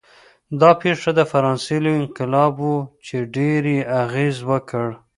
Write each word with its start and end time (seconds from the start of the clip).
دا 0.61 0.71
پېښه 0.81 1.09
د 1.15 1.21
فرانسې 1.31 1.77
لوی 1.83 1.95
انقلاب 2.01 2.55
و 2.71 2.73
چې 3.05 3.17
ډېر 3.35 3.61
یې 3.73 3.79
اغېز 4.03 4.37
وکړ. 4.49 4.87